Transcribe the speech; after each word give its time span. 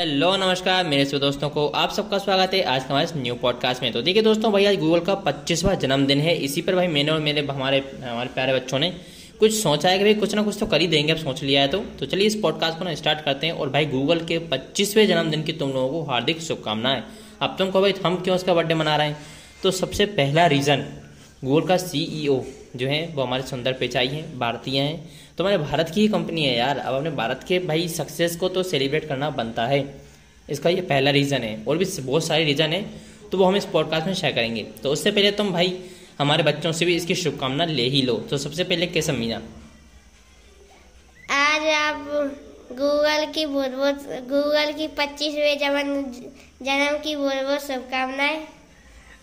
Hello, 0.00 0.36
नमस्कार, 0.36 0.86
मेरे 0.86 1.04
सभी 1.04 1.18
दोस्तों 1.18 1.48
को 1.50 1.68
आप 1.68 1.90
सबका 1.90 2.18
स्वागत 2.18 2.54
है 2.54 2.62
आज 2.62 2.82
हमारे 2.82 3.20
न्यू 3.20 3.34
पॉडकास्ट 3.34 3.82
में। 3.82 3.92
तो 3.92 4.02
देखिए 4.02 4.22
दोस्तों, 4.22 4.52
भाई, 4.52 4.64
आज 4.64 4.76
गूगल 4.76 5.00
का 5.00 5.14
पच्चीसवा 5.14 5.74
जन्मदिन 5.74 6.20
है। 6.20 6.36
इसी 6.36 6.62
पर 6.62 6.74
भाई, 6.74 6.86
मैंने 6.86 7.12
और 7.12 7.20
मेरे 7.20 7.40
हमारे 7.40 7.78
हमारे 8.04 8.28
प्यारे 8.28 8.54
बच्चों 8.54 8.78
ने 8.78 8.90
कुछ 9.40 9.52
सोचा 9.54 9.88
है 9.88 9.98
कि 9.98 10.04
भाई, 10.04 10.14
कुछ 10.14 10.34
ना 10.34 10.42
कुछ 10.42 10.56
तो 10.60 10.66
कर 10.66 10.80
ही 10.80 10.86
देंगे, 10.86 11.12
अब 11.12 11.18
सोच 11.18 11.42
लिया 11.42 11.60
है 11.60 11.68
तो। 11.68 11.78
तो 11.78 12.06
चलिए 12.06 12.26
इस 12.26 12.34
पॉडकास्ट 12.34 12.78
को 12.78 12.84
ना 12.84 12.94
स्टार्ट 12.94 13.20
करते 13.20 13.46
हैं 13.46 13.54
और 13.54 13.70
भाई 13.70 13.86
गूगल 13.86 14.20
के 14.20 14.38
पच्चीसवें 14.38 15.08
जन्मदिन 15.08 15.42
की 15.42 15.52
तुम 15.52 15.70
लोगों 15.70 15.88
को 15.88 16.10
हार्दिक 16.10 16.40
शुभकामनाएँ। 16.40 17.02
अब 17.40 17.56
तुमको 17.58 17.80
भाई, 17.80 17.94
हम 18.04 18.16
क्यों 18.16 18.36
उसका 18.36 18.54
बर्थडे 18.54 18.74
मना 18.74 18.96
रहे 18.96 19.06
हैं? 19.06 19.16
तो 19.62 19.70
सबसे 19.70 20.06
पहला 20.06 20.46
रीज़न 20.46 20.84
गूगल 21.44 21.66
का 21.66 21.76
सीईओ 21.76 22.40
जो 22.76 22.86
है, 22.86 23.06
वो 23.06 23.22
हमारे 23.22 23.42
सुंदर 23.42 23.72
पिचाई 23.72 24.08
हैं, 24.08 24.38
भारतीय 24.38 24.80
हैं। 24.80 25.10
तो 25.38 25.44
हमारे 25.44 25.58
भारत 25.58 25.90
की 25.94 26.00
ही 26.00 26.08
कंपनी 26.08 26.44
है 26.44 26.56
यार। 26.56 26.78
अब 26.78 26.94
अपने 26.94 27.10
भारत 27.12 27.44
के 27.48 27.58
भाई 27.58 27.88
सक्सेस 27.88 28.36
को 28.36 28.48
तो 28.48 28.62
सेलिब्रेट 28.62 29.08
करना 29.08 29.30
बनता 29.32 29.66
है। 29.66 29.80
इसका 30.48 30.70
ये 30.70 30.80
पहला 30.82 31.10
रीज़न 31.10 31.42
है। 31.42 31.64
और 31.64 31.78
भी 31.78 31.84
बहुत 32.00 32.24
सारे 32.24 32.44
रीज़न 32.44 32.72
है 32.72 32.82
तो 33.32 33.38
वो 33.38 33.44
हम 33.44 33.56
इस 33.56 33.64
पॉडकास्ट 33.64 34.06
में 34.06 34.14
शेयर 34.14 34.32
करेंगे। 34.32 34.62
तो 34.82 34.92
उससे 34.92 35.10
पहले 35.10 35.30
तुम 35.32 35.52
भाई, 35.52 35.78
हमारे 36.18 36.42
बच्चों 36.42 36.72
से 36.72 36.84
भी 36.84 36.96
इसकी 36.96 37.14
शुभकामना 37.14 37.64
ले 37.64 37.82
ही 37.88 38.02
लो। 38.02 38.14
तो 38.30 38.38
सबसे 38.38 38.64
पहले 38.64 38.86
कैसे 38.86 39.12
मीना 39.12 39.36
आज 41.32 41.66
आप 41.70 42.06
गूगल 42.72 43.24
की 43.26 43.44
बहुत 43.46 43.70
बहुत 43.70 44.06
गूगल 44.28 44.72
की 44.72 44.88
पच्चीसवें 44.88 45.58
जन्म 45.58 46.02
जन्म 46.62 46.98
की 46.98 47.14
बहुत 47.16 47.42
बहुत 47.44 47.66
शुभकामनाएँ। 47.66 48.40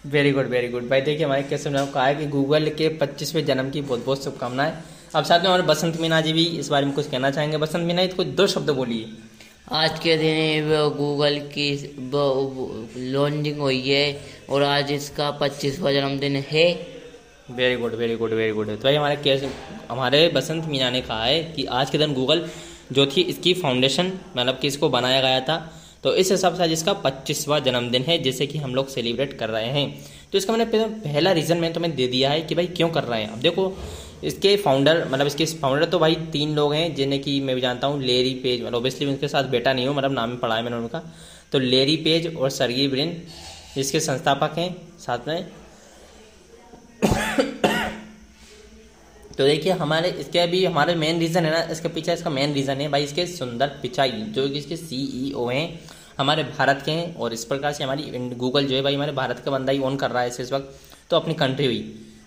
वेरी 0.03 0.31
गुड 0.31 0.47
वेरी 0.47 0.67
गुड 0.67 0.87
भाई 0.89 1.01
देखिए 1.01 1.25
हमारे 1.25 1.43
कैसे 1.43 1.69
ने 1.69 1.85
कहा 1.85 2.05
है 2.05 2.15
कि 2.15 2.25
गूगल 2.27 2.69
के 2.71 2.87
पच्चीसवें 2.97 3.45
जन्म 3.45 3.69
की 3.69 3.81
बहुत 3.81 4.03
बहुत 4.05 4.23
शुभकामनाएँ। 4.23 4.71
अब 5.15 5.23
साथ 5.23 5.39
में 5.39 5.45
हमारे 5.45 5.63
बसंत 5.63 5.99
मीना 6.01 6.19
जी 6.21 6.33
भी 6.33 6.43
इस 6.59 6.69
बारे 6.69 6.85
में 6.85 6.93
कुछ 6.95 7.09
कहना 7.09 7.31
चाहेंगे। 7.31 7.57
बसंत 7.57 7.87
मीना 7.87 8.05
जी 8.05 8.13
कुछ 8.13 8.27
दो 8.37 8.45
शब्द 8.47 8.69
बोलिए। 8.71 9.07
आज 9.73 9.99
के 9.99 10.15
दिन 10.17 10.69
गूगल 10.97 11.39
की 11.51 11.69
लॉन्चिंग 13.11 13.59
हुई 13.59 13.81
है 13.81 14.05
और 14.49 14.63
आज 14.63 14.91
इसका 14.91 15.29
पच्चीसवा 15.41 15.91
जन्मदिन 15.91 16.35
है। 16.49 16.65
Very 17.51 17.75
good 17.75 17.95
very 17.95 18.15
good 18.15 18.33
very 18.33 18.53
good 18.53 18.67
तो 18.67 18.83
भाई 18.83 18.95
हमारे 18.95 19.15
कैसे 19.23 19.49
हमारे 19.89 20.27
बसंत 20.35 20.65
मीना 20.65 20.89
ने 20.89 21.01
कहा 21.01 21.23
है 21.23 21.43
कि 21.45 21.65
आज 21.73 21.89
के 21.89 21.97
दिन 21.97 22.13
गूगल 22.13 22.47
जो 22.91 23.05
थी 23.07 23.21
इसकी 23.23 23.53
फाउंडेशन 23.55 24.11
मतलब 24.37 24.59
कि 24.61 24.67
इसको 24.67 24.89
बनाया 24.89 25.21
गया 25.21 25.41
था। 25.41 25.57
तो 26.07 26.13
इस 26.15 26.29
हिसाब 26.31 26.55
से 26.55 26.63
आज 26.63 26.71
इसका 26.71 26.93
पच्चीसवा 26.95 27.57
जन्मदिन 27.59 28.03
है, 28.03 28.17
जिसे 28.17 28.45
कि 28.47 28.57
हम 28.57 28.75
लोग 28.75 28.87
सेलिब्रेट 28.87 29.33
कर 29.39 29.49
रहे 29.49 29.65
हैं। 29.67 30.05
तो 30.31 30.37
इसका 30.37 30.53
मैंने 30.53 30.65
पहला 31.03 31.31
रीज़न 31.31 31.57
मैंने 31.57 31.73
तुम्हें 31.73 31.95
दे 31.95 32.07
दिया 32.07 32.29
है 32.29 32.41
कि 32.41 32.55
भाई 32.55 32.67
क्यों 32.67 32.89
कर 32.89 33.03
रहे 33.03 33.21
हैं। 33.21 33.29
अब 33.29 33.39
देखो, 33.39 33.77
इसके 34.23 34.55
फाउंडर 34.57 35.07
मतलब 35.11 35.27
इसके 35.27 35.45
फाउंडर 35.57 35.85
तो 35.85 35.99
भाई 35.99 36.15
तीन 36.31 36.55
लोग 36.55 36.73
हैं, 36.73 36.95
जिन्हें 36.95 37.21
कि 37.21 37.39
मैं 37.41 37.55
भी 37.55 37.61
जानता 37.61 37.87
हूँ 37.87 38.01
लेरी 38.01 38.33
पेज 38.33 38.61
मतलब 38.61 38.75
ओबियसली 38.75 39.07
उनके 39.07 39.27
साथ 39.27 39.43
बेटा 39.49 39.73
नहीं 39.73 39.87
हूँ 39.87 39.95
मतलब 39.95 40.11
नाम 40.11 40.37
पढ़ा 40.37 40.55
है 40.55 40.63
मैंने 40.63 40.77
उनका। 40.77 41.01
तो 41.51 41.59
लेरी 41.59 41.95
पेज 41.97 42.35
और 42.35 42.49
सरगी 42.49 42.87
ब्रिन 42.87 43.15
इसके 43.77 43.99
संस्थापक 43.99 44.57
हैं 44.57 44.75
साथ 44.99 45.27
में। 45.27 45.47
तो 49.37 49.45
देखिए, 49.45 49.71
हमारे 49.73 50.09
इसके 50.09 50.39
अभी 50.39 50.63
हमारे 50.65 50.93
मेन 50.95 51.19
रीज़न 51.19 51.45
है 51.45 51.51
ना, 51.51 51.61
इसके 51.71 51.87
पीछे 51.89 52.13
इसका 52.13 52.29
मेन 52.29 52.53
रीज़न 52.53 52.81
है 52.81 52.87
भाई, 52.89 53.03
इसके 53.03 53.25
सुंदर 53.27 53.67
पिचाई, 53.81 54.11
जो 54.11 54.47
कि 54.49 54.57
इसके 54.57 54.75
सीईओ 54.77 55.45
हैं। 55.47 55.96
हमारे 56.17 56.43
भारत 56.45 56.81
के 56.85 56.91
हैं 56.91 57.15
और 57.15 57.33
इस 57.33 57.43
प्रकार 57.45 57.73
से 57.73 57.83
हमारी 57.83 58.03
गूगल 58.35 58.65
जो 58.67 58.75
है 58.75 58.81
भाई 58.81 58.95
हमारे 58.95 59.11
भारत 59.13 59.39
का 59.45 59.51
बंदा 59.51 59.71
ही 59.71 59.79
ओन 59.81 59.95
कर 59.97 60.11
रहा 60.11 60.23
है 60.23 60.29
इस 60.29 60.51
वक्त। 60.53 60.79
तो 61.09 61.15
अपनी 61.15 61.33
कंट्री 61.35 61.65
हुई। 61.65 61.81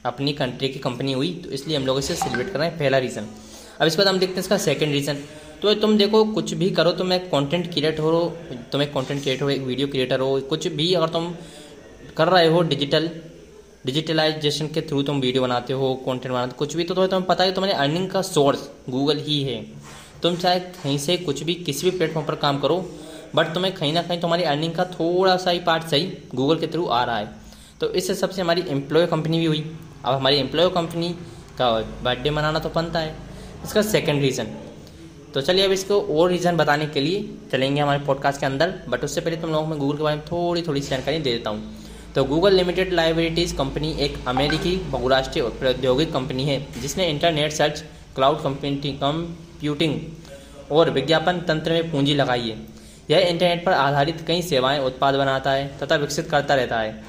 अपनी 0.06 0.32
कंट्री 0.32 0.68
की 0.68 0.78
कंपनी 0.80 1.12
हुई 1.12 1.30
तो 1.44 1.50
इसलिए 1.50 1.76
हम 1.76 1.86
लोग 1.86 1.98
इसे 1.98 2.14
सेलिब्रेट 2.16 2.52
कर 2.52 2.58
रहे 2.58 2.68
हैं। 2.68 2.78
पहला 2.78 2.98
रीज़न 2.98 3.26
अब 3.80 3.86
इसके 3.86 3.98
बाद 3.98 4.08
हम 4.08 4.18
देखते 4.18 4.34
हैं 4.34 4.40
इसका 4.40 4.56
सेकंड 4.60 4.92
रीज़न 4.92 5.22
तो 5.62 5.74
तुम 5.76 5.96
देखो, 5.98 6.24
कुछ 6.26 6.52
भी 6.54 6.70
करो 6.70 6.92
तुम 6.92 7.12
एक 7.12 7.24
कंटेंट 7.30 7.72
क्रिएटर 7.72 8.02
हो 8.02 8.22
तुम 8.72 8.82
एक 8.82 8.92
कंटेंट 8.92 9.22
क्रिएटर 9.22 9.42
हो, 9.42 9.50
एक 9.50 9.62
वीडियो 9.62 9.88
क्रिएटर 9.88 10.20
हो, 10.20 10.40
कुछ 10.42 10.66
भी 10.68 10.92
अगर 10.94 11.08
तुम 11.08 11.32
कर 12.16 12.28
रहे 12.28 12.46
हो 12.46 12.62
डिजिटल 12.64 13.10
डिजिटलाइजेशन 13.86 14.66
के 14.68 14.80
थ्रू 14.82 15.02
तुम 15.02 15.20
वीडियो 15.20 15.42
बनाते 15.42 15.72
हो 15.72 15.94
कंटेंट 16.06 16.32
बनाते 16.32 16.50
हो, 16.50 16.56
कुछ 16.58 16.76
भी 16.76 16.84
तो 16.84 16.94
तुम्हें 16.94 17.22
पता 17.24 17.44
है, 17.44 17.52
तुम्हारे 17.54 17.76
अर्निंग 17.76 18.08
का 18.10 18.22
सोर्स 18.24 18.68
गूगल 18.90 19.18
ही 19.18 19.42
है। 19.42 19.60
तुम 20.22 20.36
चाहे 20.36 20.60
कहीं 20.60 20.98
से 20.98 21.16
कुछ 21.18 21.42
भी, 21.42 21.54
किसी 21.56 21.90
भी 21.90 21.96
प्लेटफॉर्म 21.98 22.26
पर 22.26 22.34
काम 22.36 22.58
करो 22.60 22.78
बट 23.34 23.52
तुम्हें 23.54 23.74
कहीं 23.74 23.92
ना 23.92 24.02
कहीं 24.02 24.20
तुम्हारी 24.20 24.42
अर्निंग 24.44 24.74
का 24.74 24.84
थोड़ा 24.92 25.36
सा 25.36 25.50
ही 25.50 25.60
पार्ट 25.60 25.84
सही 25.84 26.06
गूगल 26.34 26.58
के 26.58 26.66
थ्रू 26.66 26.86
आ 26.86 27.02
रहा 27.04 27.18
है। 27.18 27.28
तो 27.80 27.90
इस 27.90 28.08
हिसाब 28.10 28.30
से 28.30 28.42
हमारी 28.42 28.64
एम्प्लॉय 28.68 29.06
कंपनी 29.06 29.38
भी 29.38 29.44
हुई। 29.46 29.60
अब 30.04 30.14
हमारी 30.14 30.36
एम्प्लॉय 30.36 30.68
कंपनी 30.70 31.08
का 31.58 31.70
बर्थडे 32.02 32.30
मनाना 32.30 32.58
तो 32.58 32.68
बनता 32.70 32.98
है। 32.98 33.14
इसका 33.64 33.82
सेकेंड 33.84 34.20
रीज़न 34.22 34.46
तो 35.34 35.40
चलिए 35.40 35.64
अब 35.64 35.72
इसको 35.72 36.00
और 36.12 36.30
रीज़न 36.30 36.56
बताने 36.56 36.86
के 36.86 37.00
लिए 37.00 37.28
चलेंगे 37.52 37.80
हमारे 37.80 37.98
पॉडकास्ट 38.06 38.40
के 38.40 38.46
अंदर। 38.46 38.72
बट 38.88 39.04
उससे 39.04 39.20
पहले 39.20 39.36
तुम 39.36 39.50
लोगों 39.50 39.68
को 39.68 39.76
गूगल 39.76 39.96
के 39.96 40.02
बारे 40.02 40.16
में 40.16 40.24
थोड़ी 40.26 40.62
थोड़ी 40.62 40.80
जानकारी 40.80 41.18
दे 41.18 41.32
देता 41.32 41.50
हूँ। 41.50 41.76
तो 42.14 42.24
गूगल 42.24 42.54
लिमिटेड 42.54 42.92
लाइब्रेटीज 42.92 43.52
कंपनी 43.52 43.92
एक 44.00 44.16
अमेरिकी 44.28 44.76
बहुराष्ट्रीय 44.90 45.44
प्रौद्योगिक 45.60 46.12
कंपनी 46.12 46.44
है, 46.44 46.66
जिसने 46.80 47.06
internet 47.10 47.52
search 47.52 47.84
cloud 48.14 48.42
computing 48.42 48.96
computing 48.98 49.94
और 50.72 50.90
विज्ञापन 50.90 51.38
तंत्र 51.48 51.72
में 51.72 51.90
पूंजी 51.92 52.14
लगाई 52.14 52.48
है। 52.48 52.56
यह 53.10 53.18
इंटरनेट 53.20 53.64
पर 53.64 53.72
आधारित 53.74 54.24
कई 54.26 54.42
सेवाएँ 54.42 54.78
उत्पाद 54.80 55.14
बनाता 55.16 55.52
है 55.52 55.66
तथा 55.78 55.96
विकसित 55.96 56.30
करता 56.30 56.54
रहता 56.54 56.80
है 56.80 57.02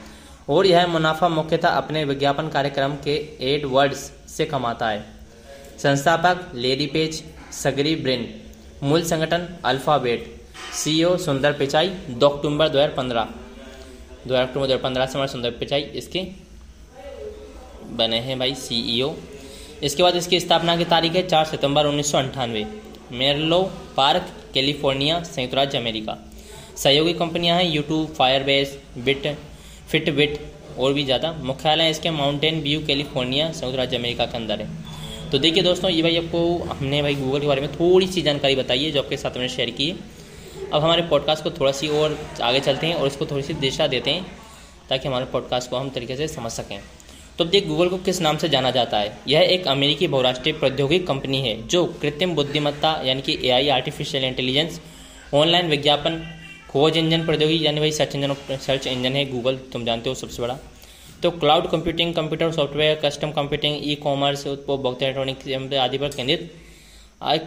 और 0.50 0.66
यह 0.67 0.88
मुनाफा 0.88 1.28
मुख्यतः 1.29 1.69
अपने 1.69 2.03
विज्ञापन 2.06 2.47
कार्यक्रम 2.50 2.95
के 3.03 3.16
एडवर्ड्स 3.47 4.12
से 4.29 4.45
कमाता 4.47 4.89
है। 4.89 5.03
संस्थापक 5.79 6.51
लेडी 6.56 6.85
पेज 6.88 7.23
सगरी 7.53 7.95
ब्रिन, 7.97 8.28
मूल 8.84 9.03
संगठन 9.03 9.47
अल्फ़ाबेट, 9.66 10.25
सीईओ 10.75 11.16
सुंदर 11.19 11.53
पिचाई, 11.53 11.89
दो 12.09 12.28
अक्टूबर 12.28 12.69
दो 12.69 12.78
हज़ार 12.78 12.94
पंद्रह। 12.97 13.23
दो 14.18 14.33
हज़ार 14.33 14.44
अक्टूबर 14.44 14.68
दो 14.68 14.73
हज़ार 14.73 14.83
पंद्रह 14.83 15.06
से 15.06 15.13
हमारे 15.13 15.31
सुंदर 15.31 15.51
पिचाई 15.59 15.81
इसके 15.81 16.28
बने 17.94 18.19
हैं 18.19 18.39
भाई 18.39 18.56
सीईओ। 18.57 19.13
इसके 19.83 20.03
बाद 20.03 20.16
इसकी 20.16 20.39
स्थापना 20.39 20.75
की 20.78 20.85
तारीख 20.88 21.16
है 21.16 21.28
चार 21.28 21.45
सितंबर 21.45 21.85
उन्नीस 21.85 22.12
सौ 22.12 22.18
अंठानवे। 22.18 22.66
मेरलो 23.13 23.62
पार्क 23.97 24.38
कैलिफ़ोर्निया, 24.53 25.22
संयुक्त 25.25 25.53
राज्य 25.56 25.78
अमेरिका। 25.78 26.17
सहयोगी 26.75 27.13
कंपनियाँ 27.16 27.57
हैं 27.57 27.66
यूट्यूब 27.66 28.13
फायरबेस 28.13 28.78
बिट 28.97 29.28
फिटबिट 29.89 30.39
और 30.79 30.94
भी 30.94 31.03
ज़्यादा। 31.06 31.31
मुख्यालय 31.44 31.89
इसके 31.89 32.12
माउंटेन 32.12 32.62
व्यू 32.62 32.85
कैलिफ़ोर्निया 32.88 33.51
संयुक्त 33.51 33.78
राज्य 33.78 33.97
अमेरिका 33.97 34.25
के 34.25 34.38
अंदर 34.38 34.62
है। 34.62 35.29
तो 35.31 35.38
देखिए 35.38 35.63
दोस्तों, 35.63 35.89
ये 35.91 36.01
भाई 36.01 36.17
आपको, 36.17 36.57
हमने 36.69 37.01
भाई 37.01 37.16
गूगल 37.16 37.39
के 37.39 37.47
बारे 37.47 37.62
में 37.62 37.72
थोड़ी 37.72 38.07
सी 38.07 38.22
जानकारी 38.22 38.56
बताई 38.56 38.84
है, 38.84 38.91
जो 38.91 39.01
आपके 39.01 39.17
साथ 39.17 39.38
मैंने 39.38 39.50
शेयर 39.50 39.69
की 39.69 39.89
है। 39.89 39.95
अब 40.73 40.81
हमारे 40.81 41.01
पॉडकास्ट 41.01 41.44
को 41.44 41.51
थोड़ा 41.51 41.72
सी 41.72 41.88
और 41.89 42.18
आगे 42.41 42.59
चलते 42.59 42.88
हैं 42.88 42.95
और 42.95 43.07
इसको 43.07 43.25
थोड़ी 43.25 43.44
सी 43.44 43.53
दिशा 43.56 43.88
देते 43.88 44.12
हैं, 44.12 44.25
ताकि 44.89 45.07
हमारे 45.07 45.25
पॉडकास्ट 45.25 45.69
को 45.69 45.78
हम 45.78 45.89
तरीके 45.89 46.16
से 46.16 46.28
समझ 46.28 46.51
सकें। 46.51 46.79
तो 47.41 47.46
अब 47.46 47.52
देख 47.52 47.68
गूगल 47.68 47.88
को 47.90 47.97
किस 47.97 48.19
नाम 48.22 48.38
से 48.38 48.47
जाना 48.50 48.69
जाता 48.72 48.97
है? 49.00 49.18
यह 49.28 49.41
एक 49.52 49.68
अमेरिकी 49.68 50.07
बहुराष्ट्रीय 50.07 50.53
प्रौद्योगिक 50.53 51.06
कंपनी 51.07 51.38
है, 51.41 51.53
जो 51.68 51.84
कृत्रिम 52.02 52.34
बुद्धिमत्ता, 52.35 52.91
यानी 53.06 53.22
कि 53.22 53.38
एआई 53.44 53.69
आर्टिफिशियल 53.69 54.24
इंटेलिजेंस 54.24 54.79
ऑनलाइन 55.34 55.69
विज्ञापन, 55.69 56.19
खोज 56.69 56.97
इंजन 56.97 57.25
प्रौद्योगिकी, 57.25 57.66
यानी 57.66 57.80
भाई 57.80 57.91
सर्च 57.91 58.16
इंजन 58.16 58.57
सर्च 58.57 58.85
इंजन 58.88 59.16
है 59.16 59.25
गूगल 59.31 59.57
तुम 59.74 59.85
जानते 59.85 60.09
हो 60.09 60.16
सबसे 60.16 60.41
बड़ा। 60.41 60.57
तो 61.24 61.31
cloud 61.31 61.69
computing 61.69 62.13
computer 62.13 62.51
software 62.51 63.00
custom 63.06 63.31
computing 63.31 63.80
e 63.84 63.96
commerce 63.96 64.46
उपभोक्ता 64.47 65.06
इलेक्ट्रॉनिक 65.06 65.74
आदि 65.75 65.97
पर 65.97 66.09
केंद्रित 66.09 66.53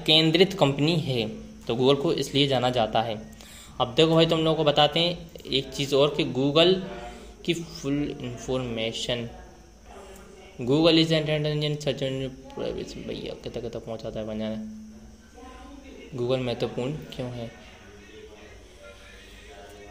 केंद्रित 0.07 0.55
कंपनी 0.55 0.97
है। 1.03 1.29
तो 1.67 1.75
गूगल 1.75 2.03
को 2.03 2.13
इसलिए 2.15 2.49
जाना 2.49 2.71
जाता 2.71 3.03
है। 3.03 3.17
अब 3.81 3.95
देखो 3.97 4.15
भाई, 4.15 4.27
तुम 4.27 4.41
लोगों 4.41 4.57
को 4.57 4.65
बताते 4.65 5.01
हैं 5.01 5.31
एक 5.53 5.73
चीज़ 5.73 5.95
और 5.95 6.15
कि 6.17 6.25
गूगल 6.33 6.75
की 7.45 7.55
full 7.55 8.03
information 8.21 9.29
Google 10.61 10.99
is 10.99 11.15
intelligent 11.15 11.81
search 11.81 12.03
भैया, 12.03 13.35
कितना 13.43 13.63
कितना 13.63 13.79
पहुँचाता 13.79 14.21
है 14.21 14.27
बन 14.27 14.69
गूगल 16.15 16.41
महत्वपूर्ण 16.41 16.93
क्यों 16.93 17.31
है? 17.31 17.51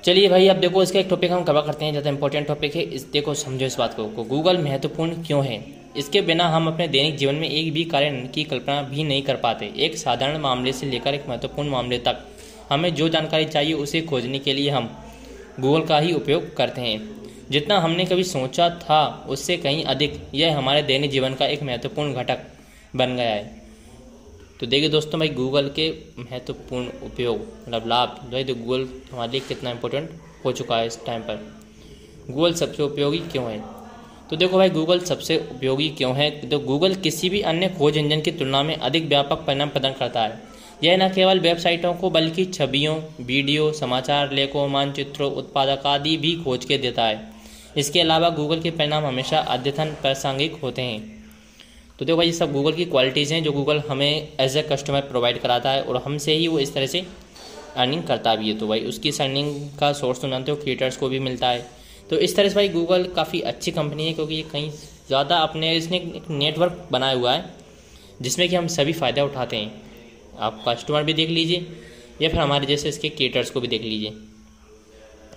चलिए 0.04 0.30
भाई, 0.30 0.48
अब 0.48 0.58
देखो 0.58 0.84
इसका 0.84 1.00
एक 1.00 1.08
टॉपिक 1.10 1.32
हम 1.32 1.44
कवर 1.44 1.62
करते 1.62 1.86
हैं, 1.86 1.92
ज़्यादा 1.92 2.10
इंपॉर्टेंट 2.10 2.48
टॉपिक 2.48 2.76
है। 2.76 2.82
इस, 2.82 3.12
देखो, 3.12 3.34
समझो 3.34 3.66
इस 3.66 3.78
बात 3.78 3.94
को 3.94 4.24
गूगल 4.24 4.58
महत्वपूर्ण 4.58 5.24
क्यों 5.24 5.46
है? 5.46 5.66
इसके 5.98 6.22
बिना 6.22 6.48
हम 6.50 6.68
अपने 6.68 6.88
दैनिक 6.88 7.16
जीवन 7.16 7.36
में 7.36 7.50
एक 7.50 7.74
भी 7.74 7.84
कार्य 7.86 8.30
की 8.34 8.44
कल्पना 8.44 8.82
भी 8.82 9.04
नहीं 9.04 9.22
कर 9.22 9.36
पाते। 9.36 9.74
एक 9.78 9.98
साधारण 9.98 10.38
मामले 10.38 10.74
से 10.74 10.86
लेकर 10.86 11.14
एक 11.14 11.30
महत्वपूर्ण 11.30 11.70
मामले 11.70 11.98
तक। 11.98 12.26
हमें 12.70 12.96
जो 12.96 13.10
जानकारी 13.10 13.46
चाहिए, 13.46 13.74
उसे 13.74 14.02
खोजने 14.02 14.40
के 14.40 14.54
लिए 14.54 14.70
हम 14.70 14.90
गूगल 15.60 15.82
का 15.82 16.00
ही 16.00 16.14
उपयोग 16.14 16.56
करते 16.56 16.82
हैं। 16.82 17.23
जितना 17.52 17.80
हमने 17.80 18.06
कभी 18.06 18.24
सोचा 18.24 18.70
था, 18.70 19.26
उससे 19.30 19.58
कहीं 19.58 19.84
अधिक 19.84 20.22
यह 20.34 20.58
हमारे 20.58 20.82
दैनिक 20.82 21.12
जीवन 21.12 21.34
का 21.34 21.46
एक 21.46 21.64
महत्वपूर्ण 21.64 22.14
घटक 22.14 22.40
बन 22.96 23.16
गया 23.16 23.30
है। 23.30 23.62
तो 24.60 24.66
देखिए 24.66 24.90
दोस्तों, 24.90 25.20
भाई 25.20 25.30
गूगल 25.30 25.72
के 25.80 25.90
महत्वपूर्ण 26.20 26.88
उपयोग 27.04 27.40
मतलब 27.68 27.88
लाभ 27.88 28.10
भाई 28.32 28.44
तो 28.44 28.56
गूगल 28.56 28.88
हमारे 29.12 29.32
लिए 29.32 29.40
कितना 29.40 29.72
इंपॉर्टेंट 29.72 30.10
हो 30.46 30.52
चुका 30.52 30.78
है 30.78 30.88
इस 30.88 31.06
टाइम 31.06 31.22
पर। 31.22 31.54
गूगल 32.30 32.54
सबसे 32.54 32.84
उपयोगी 32.84 33.18
क्यों 33.18 33.52
है? 33.52 33.64
तो 34.30 34.36
देखो 34.36 34.58
भाई 34.58 34.70
गूगल 34.70 35.00
सबसे 35.00 35.38
उपयोगी 35.38 35.90
क्यों 35.90 36.16
है? 36.16 36.50
तो 36.50 36.60
गूगल 36.60 36.96
किसी 36.96 37.30
भी 37.30 37.42
अन्य 37.42 37.70
खोज 37.70 37.98
इंजन 37.98 38.22
की 38.22 38.32
तुलना 38.32 38.64
में 38.64 38.76
अधिक 38.76 39.06
व्यापक 39.06 39.46
परिणाम 39.46 39.70
प्रदान 39.70 39.94
करता 39.94 40.24
है। 40.24 40.42
यह 40.84 40.98
न 40.98 41.10
केवल 41.10 41.40
वेबसाइटों 41.40 41.94
को, 41.94 42.10
बल्कि 42.10 42.46
छवियों, 42.46 43.26
वीडियो, 43.26 43.72
समाचार 43.72 44.32
लेखों, 44.32 44.68
मानचित्रों, 44.68 45.32
उत्पादक 45.32 45.88
आदि 45.88 46.18
भी 46.18 46.36
खोज 46.36 46.66
के 46.66 46.78
देता 46.78 47.04
है। 47.04 47.33
इसके 47.78 48.00
अलावा 48.00 48.30
गूगल 48.32 48.62
के 48.62 48.72
परिणाम 48.72 49.06
हमेशा 49.06 49.40
अद्यतन 49.40 49.96
प्रासंगिक 50.02 50.56
होते 50.56 50.82
हैं। 50.82 51.12
तो 52.00 52.06
देखो 52.06 52.18
भाई, 52.18 52.26
ये 52.26 52.34
सब 52.34 52.52
गूगल 52.54 52.74
की 52.74 52.86
क्वालिटीज़ 52.86 53.34
हैं 53.34 53.44
जो 53.44 53.52
गूगल 53.52 53.80
हमें 53.90 54.28
एज 54.40 54.58
ए 54.58 54.62
कस्टमर 54.72 55.02
प्रोवाइड 55.04 55.40
कराता 55.42 55.72
है 55.72 55.82
और 55.84 56.02
हमसे 56.06 56.34
ही 56.34 56.48
वो 56.48 56.60
इस 56.60 56.74
तरह 56.74 56.88
से 56.88 57.06
अर्निंग 57.78 58.04
करता 58.04 58.36
भी 58.36 58.50
है। 58.50 58.58
तो 58.58 58.68
भाई, 58.68 58.80
उसकी 58.82 59.12
अर्निंग 59.12 59.56
का 59.80 59.92
सोर्स 59.94 60.22
तो 60.22 60.30
जानते 60.30 60.52
हो 60.52 60.58
क्रिएटर्स 60.58 60.98
को 60.98 61.10
भी 61.10 61.20
मिलता 61.22 61.50
है। 61.50 61.66
तो 62.10 62.18
इस 62.18 62.36
तरह 62.36 62.50
से 62.50 62.56
भाई 62.56 62.70
गूगल 62.70 63.04
काफ़ी 63.16 63.40
अच्छी 63.44 63.72
कंपनी 63.72 64.06
है 64.08 64.14
क्योंकि 64.14 64.36
ये 64.36 64.44
कहीं 64.44 64.70
ज़्यादा 65.08 65.38
अपने 65.40 65.76
इसने 65.76 65.98
एक 65.98 66.30
नेटवर्क 66.32 66.88
बनाया 66.92 67.16
हुआ 67.16 67.34
है, 67.34 67.46
जिसमें 68.22 68.48
कि 68.50 68.56
हम 68.56 68.68
सभी 68.70 68.94
फ़ायदा 68.94 69.24
उठाते 69.24 69.58
हैं। 69.58 69.82
आप 70.40 70.64
कस्टमर 70.68 71.04
भी 71.04 71.14
देख 71.14 71.30
लीजिए 71.30 71.66
या 72.22 72.30
फिर 72.30 72.40
हमारे 72.40 72.66
जैसे 72.66 72.90
इसके 72.90 73.10
क्रिएटर्स 73.10 73.50
को 73.50 73.62
भी 73.62 73.68
देख 73.68 73.82
लीजिए। 73.84 74.14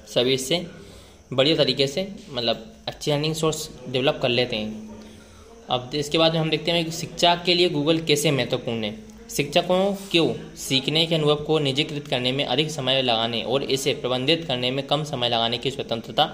सभी 0.09 0.33
इससे 0.35 0.65
बढ़िया 1.31 1.57
तरीके 1.57 1.87
से 1.87 2.07
मतलब 2.31 2.73
अच्छी 2.89 3.11
अर्निंग 3.11 3.35
सोर्स 3.35 3.69
डेवलप 3.89 4.19
कर 4.23 4.29
लेते 4.29 4.57
हैं। 4.57 4.99
अब 5.71 5.91
इसके 5.95 6.19
बाद 6.19 6.33
में 6.33 6.41
हम 6.41 6.51
देखते 6.51 6.71
हैं 6.71 6.85
कि 6.85 6.91
शिक्षा 6.91 7.35
के 7.37 7.55
लिए 7.55 7.69
गूगल 7.69 7.99
कैसे 8.01 8.31
महत्वपूर्ण 8.31 8.85
है। 8.85 8.95
शिक्षकों 9.31 9.95
क्यों 10.11 10.29
सीखने 10.57 11.05
के 11.07 11.15
अनुभव 11.15 11.43
को 11.45 11.59
निजीकृत 11.59 12.07
करने 12.09 12.33
में 12.33 12.45
अधिक 12.45 12.71
समय 12.71 13.03
लगाने 13.03 13.43
और 13.43 13.63
इसे 13.63 13.95
प्रबंधित 13.95 14.45
करने 14.45 14.71
में 14.71 14.87
कम 14.87 15.03
समय 15.05 15.29
लगाने 15.29 15.59
की 15.59 15.71
स्वतंत्रता 15.71 16.25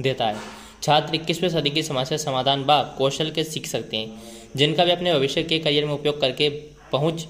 देता 0.00 0.26
है। 0.26 0.36
छात्र 0.82 1.14
इक्कीसवें 1.14 1.48
सदी 1.48 1.70
की 1.70 1.82
समस्या 1.82 2.18
समाधान 2.18 2.64
व 2.64 2.80
कौशल 2.98 3.30
के 3.30 3.44
सीख 3.44 3.66
सकते 3.66 3.96
हैं, 3.96 4.22
जिनका 4.56 4.84
भी 4.84 4.90
अपने 4.90 5.12
भविष्य 5.14 5.42
के 5.42 5.58
करियर 5.58 5.84
में 5.84 5.92
उपयोग 5.92 6.20
करके 6.20 6.48
पहुँच 6.92 7.26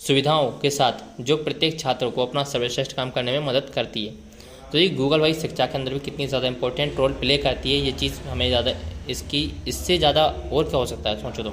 सुविधाओं 0.00 0.50
के 0.52 0.70
साथ, 0.70 1.20
जो 1.20 1.36
प्रत्येक 1.36 1.78
छात्र 1.80 2.08
को 2.10 2.26
अपना 2.26 2.44
सर्वश्रेष्ठ 2.44 2.92
काम 2.92 3.10
करने 3.10 3.32
में 3.32 3.46
मदद 3.46 3.70
करती 3.74 4.06
है। 4.06 4.27
तो 4.72 4.78
ये 4.78 4.88
गूगल 4.90 5.20
भाई 5.20 5.34
शिक्षा 5.34 5.66
के 5.66 5.78
अंदर 5.78 5.92
भी 5.92 5.98
कितनी 6.00 6.26
ज़्यादा 6.26 6.48
इंपॉर्टेंट 6.48 6.96
रोल 6.98 7.12
प्ले 7.14 7.36
करती 7.38 7.72
है, 7.72 7.78
ये 7.78 7.92
चीज़ 7.92 8.20
हमें 8.22 8.48
ज़्यादा 8.48 8.72
इसकी, 9.10 9.50
इससे 9.68 9.96
ज़्यादा 9.98 10.24
और 10.52 10.64
क्या 10.64 10.78
हो 10.78 10.86
सकता 10.86 11.10
है, 11.10 11.20
सोचो 11.22 11.42
तुम। 11.42 11.52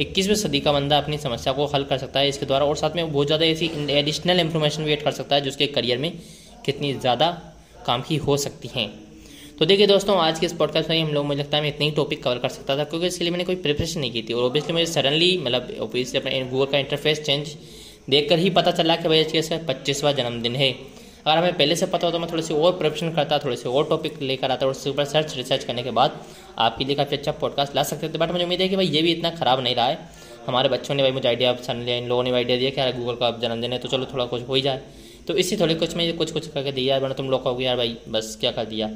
इक्कीसवीं 0.00 0.34
सदी 0.34 0.60
का 0.60 0.72
बंदा 0.72 0.98
अपनी 0.98 1.18
समस्या 1.18 1.52
को 1.52 1.66
हल 1.66 1.84
कर 1.84 1.98
सकता 1.98 2.20
है, 2.20 2.28
इसके 2.28 2.46
द्वारा 2.46 2.66
और 2.66 2.76
साथ 2.76 2.96
में 2.96 3.12
बहुत 3.12 3.26
ज़्यादा 3.26 3.44
ऐसी 3.46 3.70
एडिशनल 3.92 4.40
इन्फॉर्मेशन 4.40 4.84
भी 4.84 4.92
एड 4.92 5.02
कर 5.02 5.12
सकता 5.12 5.36
है, 5.36 5.42
जिसके 5.42 5.66
करियर 5.68 5.98
में 5.98 6.12
कितनी 6.64 6.92
ज़्यादा 6.94 7.30
काम 7.86 8.02
की 8.02 8.16
हो 8.18 8.36
सकती 8.38 8.70
हैं। 8.74 8.88
तो 9.58 9.66
देखिए 9.66 9.86
दोस्तों, 9.86 10.16
आज 10.18 10.38
के 10.38 10.46
इस 10.46 10.52
पॉडकास्ट 10.54 10.90
में 10.90 11.02
हम 11.02 11.12
लोग, 11.14 11.26
मुझे 11.26 11.40
लगता 11.40 11.56
है 11.56 11.62
मैं 11.62 11.68
इतनी 11.68 11.86
ही 11.86 11.92
टॉपिक 11.92 12.22
कवर 12.22 12.38
कर 12.38 12.48
सकता 12.48 12.76
था, 12.78 12.84
क्योंकि 12.84 13.06
इसके 13.06 13.24
लिए 13.24 13.30
मैंने 13.30 13.44
कोई 13.44 13.56
प्रिपरेशन 13.58 14.00
नहीं 14.00 14.12
की 14.12 14.22
थी, 14.22 14.32
और 14.32 14.44
ऑब्वियसली 14.44 14.72
मुझे 14.72 14.86
सडनली 14.86 15.36
मतलब 15.38 15.76
ऑब्वियसली 15.80 16.20
अपने 16.20 16.42
गूगल 16.44 16.72
का 16.72 16.78
इंटरफेस 16.78 17.22
चेंज 17.22 17.54
देखकर 18.10 18.38
ही 18.38 18.50
पता 18.52 18.70
चला 18.72 18.96
कि 18.96 19.08
भाई 19.08 19.20
इसके 19.20 19.64
पच्चीसवां 19.66 20.14
जन्मदिन 20.14 20.56
है। 20.56 20.74
अगर 21.26 21.38
हमें 21.38 21.56
पहले 21.56 21.76
से 21.76 21.86
पता 21.86 22.06
हो 22.06 22.12
तो 22.12 22.18
मैं 22.18 22.30
थोड़े 22.30 22.42
से 22.42 22.54
और 22.54 22.72
प्रिपरेशन 22.72 23.10
करता, 23.12 23.38
थोड़े 23.38 23.56
से 23.56 23.68
और 23.68 23.84
टॉपिक 23.88 24.20
लेकर 24.22 24.50
आता 24.50 24.66
और 24.66 24.72
उसके 24.72 24.90
ऊपर 24.90 25.04
सर्च 25.04 25.36
रिसर्च 25.36 25.64
करने 25.64 25.82
के 25.82 25.90
बाद 25.90 26.18
आपके 26.58 26.84
लिए 26.84 26.96
काफ़ी 26.96 27.16
अच्छा 27.16 27.32
पॉडकास्ट 27.32 27.76
ला 27.76 27.82
सकते 27.82 28.08
थे। 28.08 28.18
बट 28.18 28.30
मुझे 28.30 28.44
उम्मीद 28.44 28.60
है 28.60 28.68
कि 28.68 28.76
भाई 28.76 28.86
ये 28.86 29.02
भी 29.02 29.12
इतना 29.12 29.30
ख़राब 29.30 29.60
नहीं 29.60 29.74
रहा 29.74 29.86
है। 29.86 29.98
हमारे 30.46 30.68
बच्चों 30.68 30.94
ने 30.94 31.02
भाई 31.02 31.12
मुझे 31.12 31.28
आइडिया 31.28 31.54
सन 31.62 31.76
लिया 31.76 31.96
इन 31.96 32.08
लोगों 32.08 32.22
ने 32.22 32.32
आइडिया 32.32 32.58
दिया 32.58 32.70
कि 32.70 32.80
यार 32.80 32.92
गूगल 32.92 33.14
का 33.14 33.26
आप 33.26 33.40
जन्मदिन 33.40 33.72
है 33.72 33.78
तो 33.78 33.88
चलो 33.88 34.06
थोड़ा 34.12 34.24
कुछ 34.24 34.48
हो 34.48 34.54
ही 34.54 34.62
जाए। 34.62 34.82
तो 35.28 35.34
इसी 35.34 35.56
थोड़े 35.56 35.74
कुछ 35.74 35.96
में 35.96 36.16
कुछ 36.16 36.32
कुछ 36.32 36.48
करके 36.48 36.72
दिया 36.72 36.96
यार 36.96 37.12
तुम 37.12 37.30
लोग 37.30 37.44
कहोगे, 37.44 37.64
यार 37.64 37.76
भाई 37.76 37.96
बस 38.08 38.36
क्या 38.40 38.50
कर 38.50 38.64
दिया? 38.64 38.90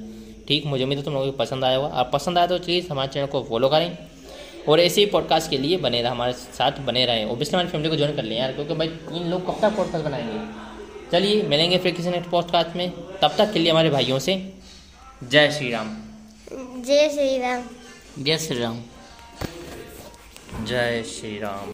ठीक, 0.49 0.67
मुझे 0.67 0.85
उम्मीद 0.85 0.99
है 0.99 1.05
तुम 1.05 1.15
लोगों 1.15 1.27
को 1.27 1.37
पसंद 1.37 1.65
आया 1.65 1.77
होगा। 1.77 1.89
आप 1.89 2.11
पसंद 2.13 2.39
आया 2.39 2.47
तो 2.47 2.59
प्लीज़ 2.59 2.91
हमारे 2.91 3.09
चैनल 3.09 3.27
को 3.27 3.43
फॉलो 3.43 3.69
करें। 3.69 3.97
और 4.69 4.81
ऐसे 4.81 5.01
ही 5.01 5.07
पॉडकास्ट 5.07 5.51
के 5.51 5.59
लिए 5.59 5.77
बने 5.77 6.03
रहे, 6.03 6.11
हमारे 6.11 6.33
साथ 6.33 6.81
बने 6.81 7.07
रहें। 7.07 7.25
ओबियसली 7.27 7.55
हमारी 7.55 7.69
फैमिली 7.69 7.91
को 7.91 7.97
ज्वाइन 7.97 8.17
कर 8.17 8.23
लें 8.23 8.39
यार, 8.39 8.53
क्योंकि 8.53 8.75
भाई 8.75 8.89
इन 9.13 9.31
लोग 9.31 9.47
कब 9.47 9.61
तक 9.63 9.77
पॉडकास्ट 9.77 10.05
बनाएँगे? 10.05 10.68
चलिए 11.13 11.43
मिलेंगे 11.43 11.79
फिर 11.79 11.93
किसी 11.93 12.11
नेक्स्ट 12.11 12.31
पॉडकास्ट 12.31 12.77
में। 12.77 12.91
तब 13.23 13.35
तक 13.39 13.53
के 13.53 13.59
लिए 13.59 13.71
हमारे 13.71 13.91
भाइयों 13.91 14.19
से 14.19 14.35
जय 15.25 15.51
श्री 15.51 15.71
राम 15.71 15.97
जय 16.83 17.09
श्री 17.09 17.39
राम 17.39 17.63
जय 18.25 18.39
श्री 18.39 18.59
राम 18.59 18.83
जय 20.65 21.03
श्री 21.03 21.39
राम 21.39 21.67